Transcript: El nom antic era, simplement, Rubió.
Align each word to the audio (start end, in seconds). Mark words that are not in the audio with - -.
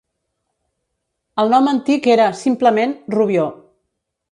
El 1.43 1.51
nom 1.55 1.69
antic 1.73 2.09
era, 2.15 2.31
simplement, 2.41 2.99
Rubió. 3.19 3.47